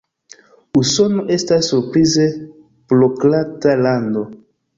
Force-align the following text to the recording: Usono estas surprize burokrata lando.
Usono 0.79 1.25
estas 1.35 1.69
surprize 1.73 2.25
burokrata 2.89 3.77
lando. 3.83 4.27